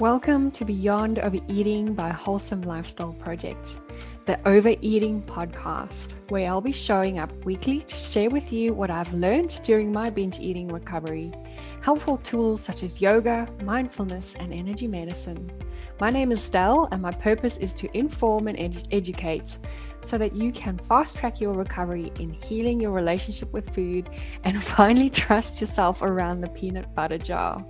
[0.00, 3.78] Welcome to Beyond Overeating by Wholesome Lifestyle Project,
[4.26, 9.12] the Overeating podcast, where I'll be showing up weekly to share with you what I've
[9.12, 11.32] learned during my binge eating recovery,
[11.80, 15.52] helpful tools such as yoga, mindfulness, and energy medicine.
[16.00, 19.58] My name is Stell, and my purpose is to inform and ed- educate
[20.02, 24.10] so that you can fast track your recovery in healing your relationship with food
[24.42, 27.64] and finally trust yourself around the peanut butter jar.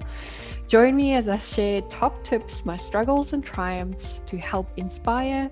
[0.66, 5.50] Join me as I share top tips, my struggles and triumphs to help inspire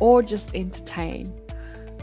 [0.00, 1.38] or just entertain.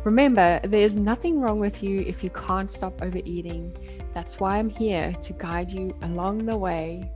[0.03, 3.75] Remember, there's nothing wrong with you if you can't stop overeating.
[4.13, 7.11] That's why I'm here to guide you along the way.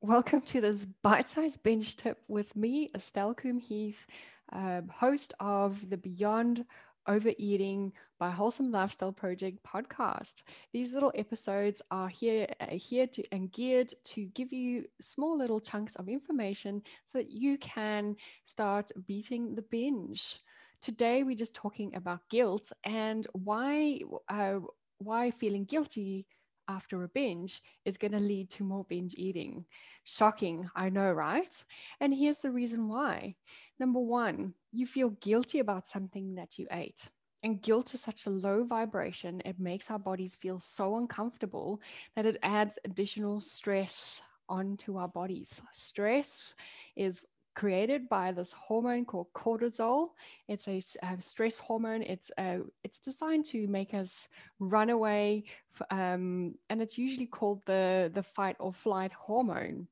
[0.00, 4.06] Welcome to this bite sized binge tip with me, Estelle Coombe Heath,
[4.54, 6.64] uh, host of the Beyond
[7.10, 10.42] Overeating by Wholesome Lifestyle Project podcast.
[10.72, 15.60] These little episodes are here uh, here to and geared to give you small little
[15.60, 20.38] chunks of information so that you can start beating the binge.
[20.80, 24.60] Today we're just talking about guilt and why uh,
[24.98, 26.28] why feeling guilty
[26.70, 29.66] after a binge is going to lead to more binge eating.
[30.04, 31.52] Shocking, I know, right?
[32.00, 33.34] And here's the reason why.
[33.78, 37.08] Number one, you feel guilty about something that you ate.
[37.42, 41.80] And guilt is such a low vibration, it makes our bodies feel so uncomfortable
[42.14, 45.62] that it adds additional stress onto our bodies.
[45.72, 46.54] Stress
[46.96, 47.22] is
[47.54, 50.10] created by this hormone called cortisol.
[50.48, 52.02] It's a, a stress hormone.
[52.02, 55.44] It's a, it's designed to make us run away,
[55.90, 59.88] um, and it's usually called the the fight or flight hormone.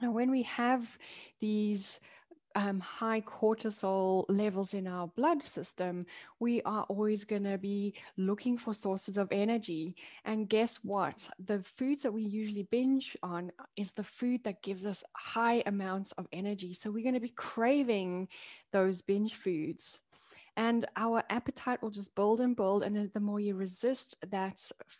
[0.00, 0.98] Now, when we have
[1.40, 2.00] these
[2.54, 6.06] um, high cortisol levels in our blood system,
[6.40, 9.96] we are always going to be looking for sources of energy.
[10.24, 11.28] And guess what?
[11.44, 16.12] The foods that we usually binge on is the food that gives us high amounts
[16.12, 16.74] of energy.
[16.74, 18.28] So we're going to be craving
[18.72, 20.00] those binge foods
[20.56, 24.58] and our appetite will just build and build and the more you resist that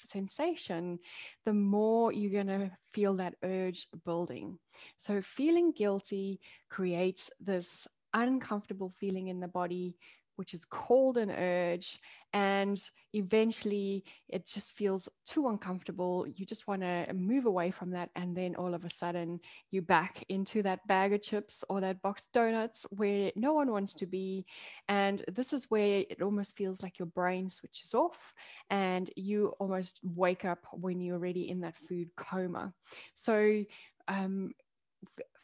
[0.08, 0.98] sensation
[1.44, 4.58] the more you're going to feel that urge building.
[4.96, 9.96] So feeling guilty creates this uncomfortable feeling in the body
[10.36, 11.98] which is called an urge.
[12.32, 16.26] And eventually it just feels too uncomfortable.
[16.26, 18.10] You just want to move away from that.
[18.16, 19.40] And then all of a sudden
[19.70, 23.94] you back into that bag of chips or that box donuts where no one wants
[23.94, 24.46] to be.
[24.88, 28.34] And this is where it almost feels like your brain switches off
[28.70, 32.72] and you almost wake up when you're already in that food coma.
[33.14, 33.64] So,
[34.08, 34.52] um,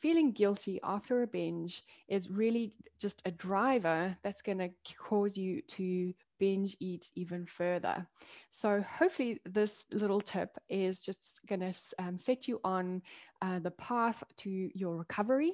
[0.00, 5.62] feeling guilty after a binge is really just a driver that's going to cause you
[5.62, 8.06] to binge eat even further.
[8.50, 13.03] So, hopefully, this little tip is just going to um, set you on
[13.43, 15.53] uh, the path to your recovery.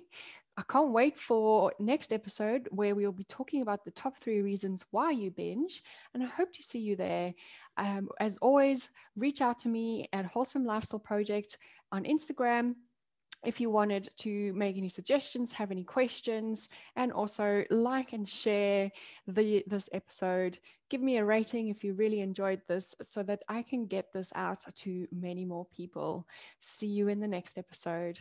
[0.59, 4.85] I can't wait for next episode where we'll be talking about the top three reasons
[4.91, 5.83] why you binge,
[6.15, 7.35] and I hope to see you there.
[7.77, 11.59] Um, as always, reach out to me at Wholesome Lifestyle Project
[11.93, 12.75] on Instagram
[13.45, 18.91] if you wanted to make any suggestions, have any questions, and also like and share
[19.27, 20.59] the this episode.
[20.89, 24.33] Give me a rating if you really enjoyed this so that I can get this
[24.35, 26.27] out to many more people.
[26.61, 28.19] See you in the next episode.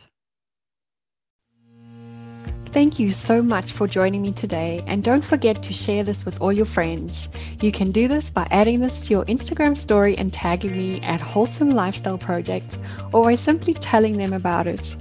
[2.72, 6.38] Thank you so much for joining me today, and don't forget to share this with
[6.42, 7.30] all your friends.
[7.62, 11.22] You can do this by adding this to your Instagram story and tagging me at
[11.22, 12.76] Wholesome Lifestyle Project,
[13.14, 14.94] or by simply telling them about it.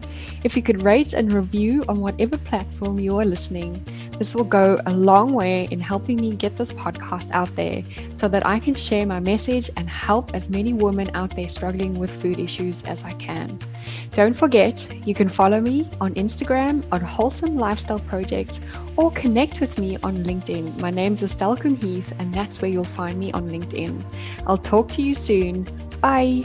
[0.45, 3.83] If you could rate and review on whatever platform you are listening,
[4.19, 7.81] this will go a long way in helping me get this podcast out there
[8.15, 11.97] so that I can share my message and help as many women out there struggling
[11.97, 13.57] with food issues as I can.
[14.11, 18.59] Don't forget, you can follow me on Instagram on Wholesome Lifestyle Project
[18.97, 20.79] or connect with me on LinkedIn.
[20.79, 23.99] My name's Estelle Heath, and that's where you'll find me on LinkedIn.
[24.45, 25.63] I'll talk to you soon.
[26.01, 26.43] Bye.